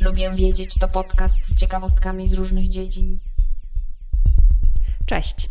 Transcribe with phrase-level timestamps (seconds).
[0.00, 3.18] Lubię wiedzieć to podcast z ciekawostkami z różnych dziedzin.
[5.06, 5.48] Cześć.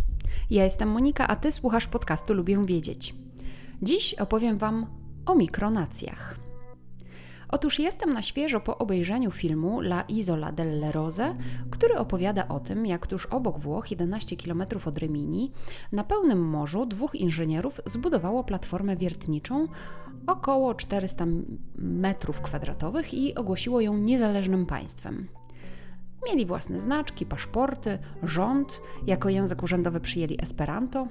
[0.50, 3.16] Ja jestem Monika, a ty słuchasz podcastu Lubię wiedzieć.
[3.82, 4.86] Dziś opowiem wam
[5.26, 6.46] o mikronacjach.
[7.50, 11.36] Otóż jestem na świeżo po obejrzeniu filmu La Isola delle Rose,
[11.71, 15.52] który opowiada o tym, jak tuż obok Włoch, 11 km od Rimini,
[15.91, 19.68] na pełnym morzu dwóch inżynierów zbudowało platformę wiertniczą
[20.28, 21.25] około 400
[21.75, 25.27] metrów kwadratowych i ogłosiło ją niezależnym państwem.
[26.27, 31.07] Mieli własne znaczki, paszporty, rząd, jako język urzędowy przyjęli Esperanto,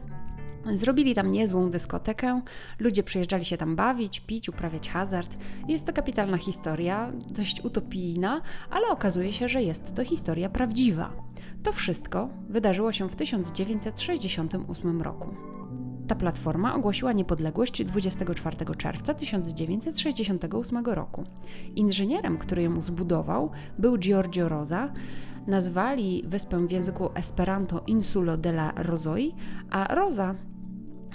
[0.74, 2.40] Zrobili tam niezłą dyskotekę,
[2.78, 5.36] ludzie przyjeżdżali się tam bawić, pić, uprawiać hazard.
[5.68, 11.12] Jest to kapitalna historia, dość utopijna, ale okazuje się, że jest to historia prawdziwa.
[11.62, 15.34] To wszystko wydarzyło się w 1968 roku.
[16.06, 21.24] Ta platforma ogłosiła niepodległość 24 czerwca 1968 roku.
[21.76, 24.92] Inżynierem, który ją zbudował, był Giorgio Rosa.
[25.46, 29.34] Nazwali wyspę w języku Esperanto Insulo della Rosoi,
[29.70, 30.34] a Rosa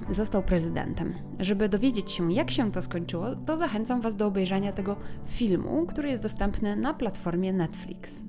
[0.09, 1.13] został prezydentem.
[1.39, 6.09] Żeby dowiedzieć się, jak się to skończyło, to zachęcam Was do obejrzenia tego filmu, który
[6.09, 8.23] jest dostępny na platformie Netflix.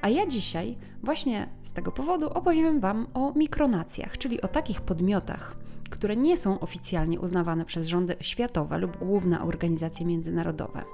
[0.00, 5.56] A ja dzisiaj, właśnie z tego powodu, opowiem Wam o mikronacjach, czyli o takich podmiotach,
[5.90, 10.84] które nie są oficjalnie uznawane przez rządy światowe lub główne organizacje międzynarodowe.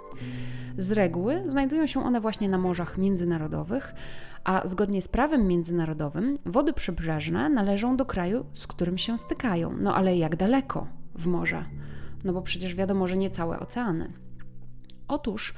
[0.79, 3.95] Z reguły znajdują się one właśnie na morzach międzynarodowych,
[4.45, 9.77] a zgodnie z prawem międzynarodowym wody przybrzeżne należą do kraju, z którym się stykają.
[9.81, 11.65] No ale jak daleko w morze?
[12.25, 14.13] No bo przecież wiadomo, że nie całe oceany.
[15.09, 15.55] Otóż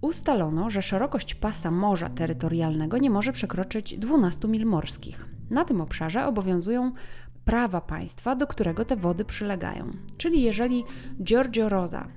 [0.00, 5.26] ustalono, że szerokość pasa morza terytorialnego nie może przekroczyć 12 mil morskich.
[5.50, 6.92] Na tym obszarze obowiązują
[7.44, 9.92] prawa państwa, do którego te wody przylegają.
[10.16, 10.84] Czyli jeżeli
[11.22, 12.08] Giorgio Rosa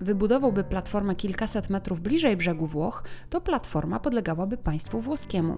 [0.00, 5.56] wybudowałby platformę kilkaset metrów bliżej brzegu Włoch, to platforma podlegałaby państwu włoskiemu.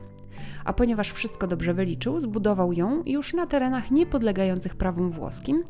[0.64, 5.64] A ponieważ wszystko dobrze wyliczył, zbudował ją już na terenach niepodlegających prawom włoskim,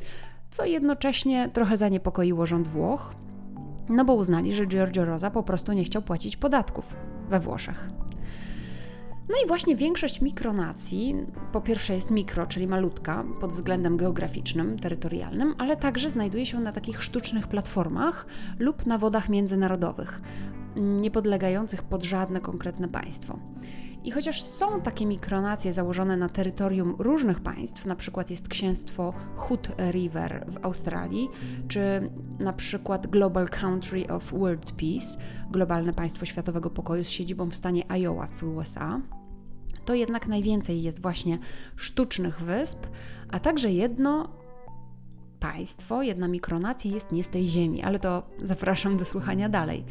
[0.51, 3.15] co jednocześnie trochę zaniepokoiło rząd Włoch,
[3.89, 6.97] no bo uznali, że Giorgio Rosa po prostu nie chciał płacić podatków
[7.31, 7.89] we Włoszech.
[9.29, 11.17] No i właśnie większość mikronacji,
[11.53, 16.73] po pierwsze jest mikro, czyli malutka pod względem geograficznym, terytorialnym, ale także znajduje się na
[16.73, 18.27] takich sztucznych platformach
[18.59, 20.21] lub na wodach międzynarodowych,
[20.77, 23.39] niepodlegających pod żadne konkretne państwo.
[24.05, 29.69] I chociaż są takie mikronacje założone na terytorium różnych państw, na przykład jest księstwo Hood
[29.91, 31.29] River w Australii,
[31.69, 32.11] czy
[32.41, 35.19] na przykład Global Country of World Peace,
[35.51, 39.01] globalne państwo światowego pokoju z siedzibą w stanie Iowa w USA,
[39.85, 41.39] to jednak najwięcej jest właśnie
[41.77, 42.87] sztucznych wysp,
[43.31, 44.29] a także jedno
[45.41, 49.85] państwo, jedna mikronacja jest nie z tej ziemi, ale to zapraszam do słuchania dalej.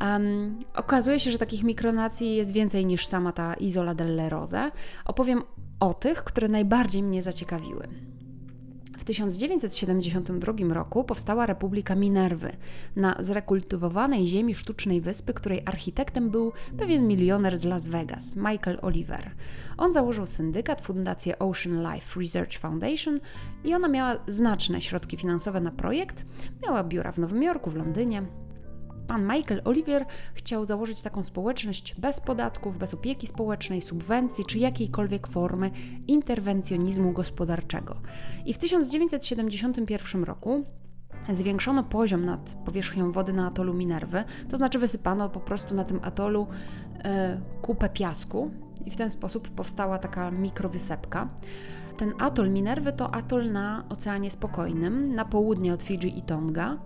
[0.00, 4.70] Um, okazuje się, że takich mikronacji jest więcej niż sama ta Isola delle Rose.
[5.04, 5.42] Opowiem
[5.80, 7.88] o tych, które najbardziej mnie zaciekawiły.
[8.98, 12.52] W 1972 roku powstała Republika Minerwy
[12.96, 19.30] na zrekultywowanej ziemi sztucznej wyspy, której architektem był pewien milioner z Las Vegas, Michael Oliver.
[19.76, 23.20] On założył syndykat, fundację Ocean Life Research Foundation
[23.64, 26.24] i ona miała znaczne środki finansowe na projekt.
[26.62, 28.22] Miała biura w Nowym Jorku, w Londynie,
[29.06, 35.26] Pan Michael Oliver chciał założyć taką społeczność bez podatków, bez opieki społecznej, subwencji czy jakiejkolwiek
[35.26, 35.70] formy
[36.06, 37.96] interwencjonizmu gospodarczego.
[38.44, 40.64] I w 1971 roku
[41.34, 46.00] zwiększono poziom nad powierzchnią wody na atolu Minerwy, to znaczy wysypano po prostu na tym
[46.02, 46.46] atolu
[47.04, 48.50] e, kupę piasku
[48.86, 51.28] i w ten sposób powstała taka mikrowysepka.
[51.96, 56.78] Ten atol Minerwy to atol na Oceanie Spokojnym, na południe od Fidżi i Tonga.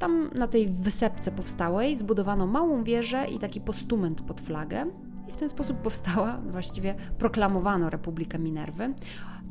[0.00, 4.86] Tam na tej wysepce powstałej zbudowano małą wieżę i taki postument pod flagę.
[5.28, 8.94] I w ten sposób powstała, właściwie proklamowano Republikę Minerwy.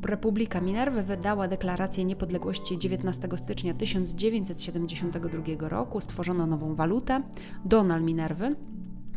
[0.04, 6.00] Republika Minerwy wydała deklarację niepodległości 19 stycznia 1972 roku.
[6.00, 7.22] Stworzono nową walutę,
[7.64, 8.56] Donal Minerwy,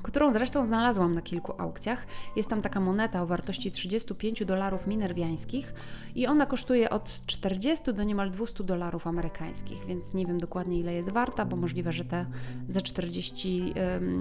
[0.03, 2.05] którą zresztą znalazłam na kilku aukcjach.
[2.35, 5.73] Jest tam taka moneta o wartości 35 dolarów minerwiańskich
[6.15, 10.93] i ona kosztuje od 40 do niemal 200 dolarów amerykańskich, więc nie wiem dokładnie ile
[10.93, 12.25] jest warta, bo możliwe, że te
[12.67, 13.73] za 40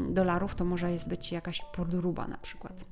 [0.08, 2.84] dolarów to może jest być jakaś podruba na przykład.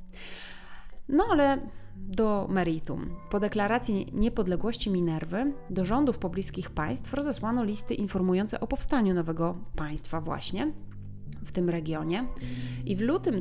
[1.09, 1.59] No ale
[1.97, 3.17] do meritum.
[3.31, 10.21] Po deklaracji niepodległości Minerwy do rządów pobliskich państw rozesłano listy informujące o powstaniu nowego państwa
[10.21, 10.73] właśnie,
[11.45, 12.27] w tym regionie.
[12.87, 13.41] I w lutym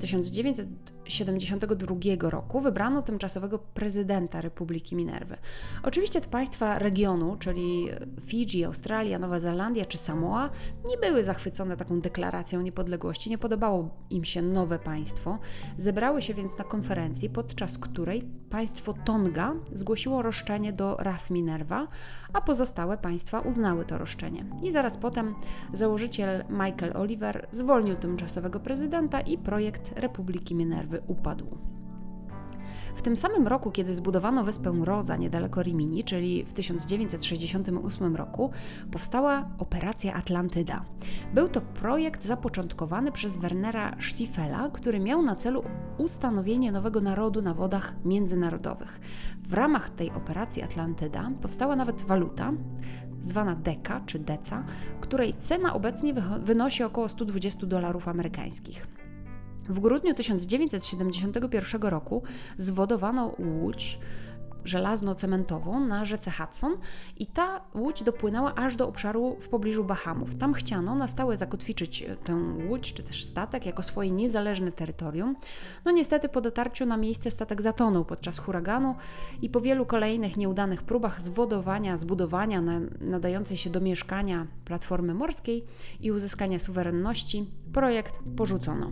[1.09, 5.37] 1972 roku wybrano tymczasowego prezydenta Republiki Minerwy.
[5.83, 7.87] Oczywiście te państwa regionu, czyli
[8.21, 10.49] Fidżi, Australia, Nowa Zelandia czy Samoa,
[10.87, 15.39] nie były zachwycone taką deklaracją niepodległości, nie podobało im się nowe państwo.
[15.77, 21.87] Zebrały się więc na konferencji, podczas której państwo Tonga zgłosiło roszczenie do RAF Minerva,
[22.33, 24.45] a pozostałe państwa uznały to roszczenie.
[24.63, 25.35] I zaraz potem
[25.73, 31.57] założyciel Michael Oliver zwolnił tymczasowego prezydenta i projekt Republiki Minerwy upadł.
[32.95, 38.51] W tym samym roku, kiedy zbudowano wyspę Roza niedaleko Rimini, czyli w 1968 roku,
[38.91, 40.85] powstała Operacja Atlantyda.
[41.33, 45.63] Był to projekt zapoczątkowany przez Wernera Stiefela, który miał na celu
[45.97, 48.99] ustanowienie nowego narodu na wodach międzynarodowych.
[49.43, 52.51] W ramach tej operacji Atlantyda powstała nawet waluta,
[53.21, 54.63] zwana deka czy deca,
[55.01, 58.87] której cena obecnie wynosi około 120 dolarów amerykańskich.
[59.69, 62.23] W grudniu 1971 roku
[62.57, 63.99] zwodowano łódź
[64.65, 66.77] żelazno-cementową na rzece Hudson
[67.17, 70.35] i ta łódź dopłynęła aż do obszaru w pobliżu Bahamów.
[70.35, 72.35] Tam chciano na stałe zakotwiczyć tę
[72.69, 75.35] łódź czy też statek jako swoje niezależne terytorium.
[75.85, 78.95] No niestety po dotarciu na miejsce statek zatonął podczas huraganu
[79.41, 82.61] i po wielu kolejnych nieudanych próbach zwodowania, zbudowania
[83.01, 85.65] nadającej się do mieszkania platformy morskiej
[85.99, 88.91] i uzyskania suwerenności projekt porzucono.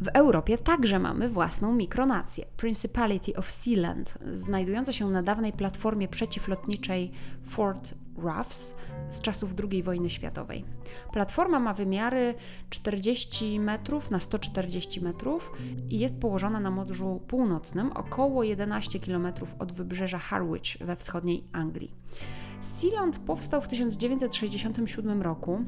[0.00, 7.10] W Europie także mamy własną mikronację Principality of Sealand, znajdująca się na dawnej platformie przeciwlotniczej
[7.44, 8.76] Fort Ruffs
[9.08, 10.64] z czasów II wojny światowej.
[11.12, 12.34] Platforma ma wymiary
[12.70, 15.52] 40 metrów na 140 metrów
[15.88, 21.94] i jest położona na Morzu Północnym, około 11 km od wybrzeża Harwich we wschodniej Anglii.
[22.60, 25.64] Sealand powstał w 1967 roku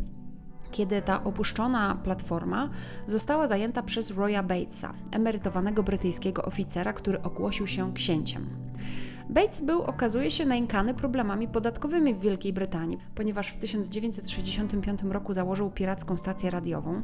[0.76, 2.68] kiedy ta opuszczona platforma
[3.06, 8.46] została zajęta przez Roya Batesa, emerytowanego brytyjskiego oficera, który ogłosił się księciem.
[9.30, 15.70] Bates był, okazuje się, nękany problemami podatkowymi w Wielkiej Brytanii, ponieważ w 1965 roku założył
[15.70, 17.02] piracką stację radiową.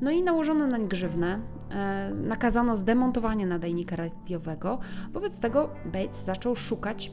[0.00, 1.40] No i nałożono nań grzywnę,
[1.70, 4.78] e, nakazano zdemontowanie nadajnika radiowego.
[5.12, 7.10] Wobec tego Bates zaczął szukać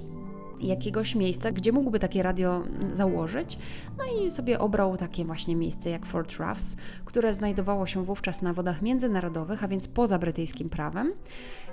[0.62, 2.64] jakiegoś miejsca, gdzie mógłby takie radio
[2.94, 3.58] założyć.
[3.98, 6.76] No i sobie obrał takie właśnie miejsce jak Fort Ruffs,
[7.06, 11.14] które znajdowało się wówczas na wodach międzynarodowych, a więc poza brytyjskim prawem,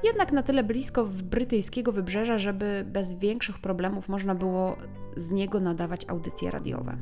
[0.04, 4.76] jednak na tyle blisko brytyjskiego wybrzeża, żeby bez większych problemów można było
[5.16, 6.96] z niego nadawać audycje radiowe.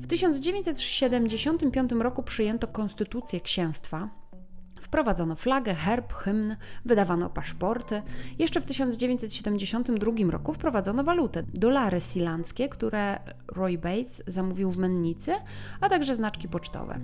[0.00, 4.08] W 1975 roku przyjęto konstytucję księstwa,
[4.84, 8.02] Wprowadzono flagę, herb, hymn, wydawano paszporty.
[8.38, 15.32] Jeszcze w 1972 roku wprowadzono walutę, dolary silandzkie, które Roy Bates zamówił w mennicy,
[15.80, 16.98] a także znaczki pocztowe.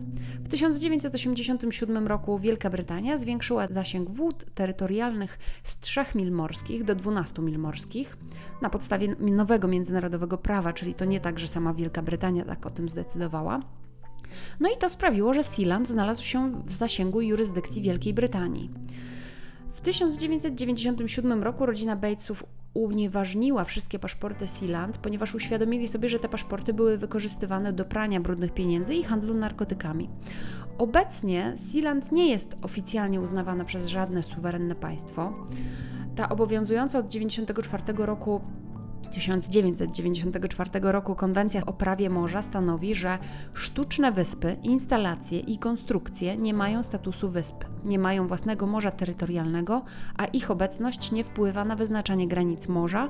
[0.45, 7.43] W 1987 roku Wielka Brytania zwiększyła zasięg wód terytorialnych z 3 mil morskich do 12
[7.43, 8.17] mil morskich
[8.63, 12.71] na podstawie nowego międzynarodowego prawa, czyli to nie tak, że sama Wielka Brytania tak o
[12.71, 13.80] tym zdecydowała.
[14.61, 18.71] No i to sprawiło, że Sealand znalazł się w zasięgu jurysdykcji Wielkiej Brytanii.
[19.73, 22.45] W 1997 roku rodzina Batesów
[22.75, 28.55] unieważniła wszystkie paszporty Sealand, ponieważ uświadomili sobie, że te paszporty były wykorzystywane do prania brudnych
[28.55, 30.09] pieniędzy i handlu narkotykami.
[30.79, 35.33] Obecnie Sealand nie jest oficjalnie uznawana przez żadne suwerenne państwo.
[36.17, 38.41] Ta obowiązująca od 1994 roku
[39.11, 43.19] 1994 roku Konwencja o prawie morza stanowi, że
[43.55, 49.83] sztuczne wyspy, instalacje i konstrukcje nie mają statusu wysp, nie mają własnego morza terytorialnego,
[50.17, 53.09] a ich obecność nie wpływa na wyznaczanie granic morza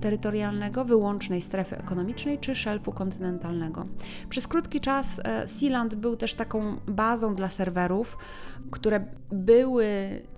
[0.00, 3.86] terytorialnego, wyłącznej strefy ekonomicznej czy szelfu kontynentalnego.
[4.28, 8.18] Przez krótki czas e, Sealand był też taką bazą dla serwerów,
[8.70, 9.86] które były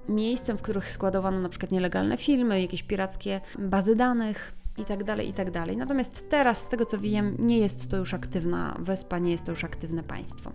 [0.08, 5.28] miejscem, w których składowano na przykład nielegalne filmy, jakieś pirackie bazy danych i tak dalej,
[5.28, 5.76] i tak dalej.
[5.76, 9.52] Natomiast teraz, z tego co wiem, nie jest to już aktywna wyspa, nie jest to
[9.52, 10.52] już aktywne państwo.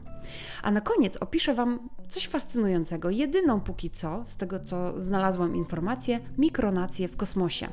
[0.63, 6.20] A na koniec opiszę Wam coś fascynującego, jedyną póki co, z tego co znalazłam informację,
[6.38, 7.67] mikronację w kosmosie.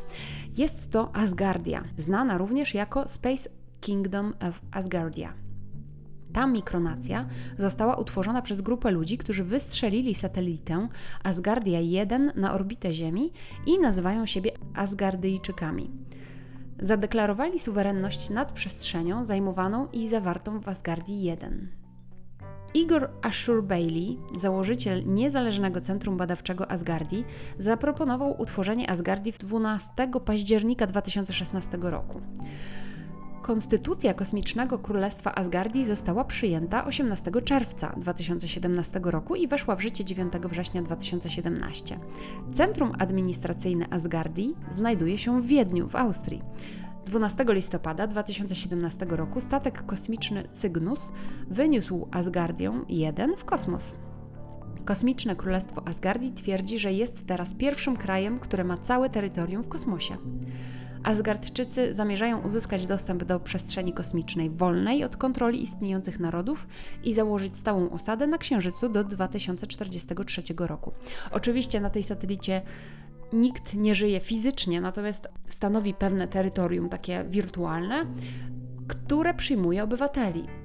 [0.56, 5.34] Jest to Asgardia, znana również jako Space Kingdom of Asgardia.
[6.32, 7.26] Ta mikronacja
[7.58, 10.88] została utworzona przez grupę ludzi, którzy wystrzelili satelitę
[11.22, 13.32] Asgardia 1 na orbitę Ziemi
[13.66, 15.90] i nazywają siebie Asgardyjczykami
[16.82, 21.68] zadeklarowali suwerenność nad przestrzenią zajmowaną i zawartą w Asgardii 1.
[22.74, 27.24] Igor Ashur Bailey, założyciel niezależnego centrum badawczego Asgardii,
[27.58, 29.90] zaproponował utworzenie Asgardii 12
[30.24, 32.20] października 2016 roku.
[33.42, 40.32] Konstytucja Kosmicznego Królestwa Asgardii została przyjęta 18 czerwca 2017 roku i weszła w życie 9
[40.32, 41.98] września 2017.
[42.52, 46.42] Centrum administracyjne Asgardii znajduje się w Wiedniu, w Austrii.
[47.06, 51.12] 12 listopada 2017 roku statek kosmiczny Cygnus
[51.50, 53.98] wyniósł Asgardię 1 w kosmos.
[54.84, 60.16] Kosmiczne Królestwo Asgardii twierdzi, że jest teraz pierwszym krajem, które ma całe terytorium w kosmosie.
[61.04, 66.66] Asgardczycy zamierzają uzyskać dostęp do przestrzeni kosmicznej wolnej od kontroli istniejących narodów
[67.04, 70.92] i założyć stałą osadę na Księżycu do 2043 roku.
[71.30, 72.62] Oczywiście na tej satelicie
[73.32, 78.06] nikt nie żyje fizycznie, natomiast stanowi pewne terytorium takie wirtualne,
[78.88, 80.61] które przyjmuje obywateli.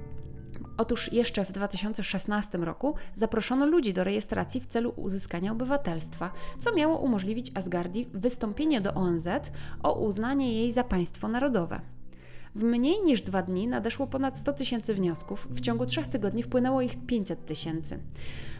[0.78, 6.98] Otóż jeszcze w 2016 roku zaproszono ludzi do rejestracji w celu uzyskania obywatelstwa, co miało
[6.98, 9.28] umożliwić Asgardii wystąpienie do ONZ
[9.82, 11.80] o uznanie jej za państwo narodowe.
[12.54, 16.82] W mniej niż dwa dni nadeszło ponad 100 tysięcy wniosków, w ciągu trzech tygodni wpłynęło
[16.82, 17.98] ich 500 tysięcy.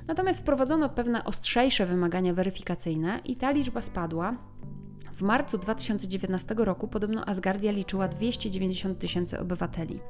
[0.07, 4.37] Natomiast wprowadzono pewne ostrzejsze wymagania weryfikacyjne i ta liczba spadła.
[5.13, 10.01] W marcu 2019 roku podobno Asgardia liczyła 290 tysięcy obywateli.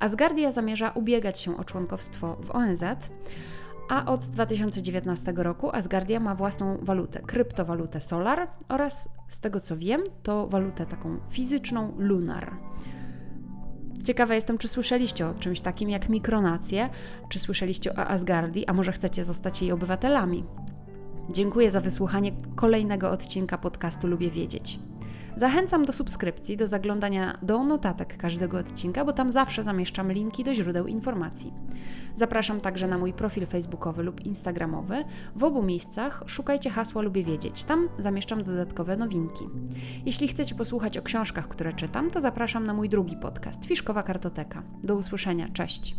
[0.00, 2.82] Asgardia zamierza ubiegać się o członkowstwo w ONZ,
[3.88, 10.02] a od 2019 roku Asgardia ma własną walutę, kryptowalutę Solar oraz, z tego co wiem,
[10.22, 12.56] to walutę taką fizyczną Lunar.
[14.04, 16.90] Ciekawa jestem, czy słyszeliście o czymś takim jak mikronacje,
[17.28, 20.44] czy słyszeliście o Asgardii, a może chcecie zostać jej obywatelami.
[21.30, 24.78] Dziękuję za wysłuchanie kolejnego odcinka podcastu Lubię Wiedzieć.
[25.36, 30.54] Zachęcam do subskrypcji, do zaglądania do notatek każdego odcinka, bo tam zawsze zamieszczam linki do
[30.54, 31.52] źródeł informacji.
[32.14, 35.04] Zapraszam także na mój profil facebookowy lub instagramowy.
[35.36, 37.64] W obu miejscach szukajcie hasła Lubię Wiedzieć.
[37.64, 39.44] Tam zamieszczam dodatkowe nowinki.
[40.06, 44.62] Jeśli chcecie posłuchać o książkach, które czytam, to zapraszam na mój drugi podcast Fiszkowa Kartoteka.
[44.82, 45.48] Do usłyszenia.
[45.48, 45.96] Cześć.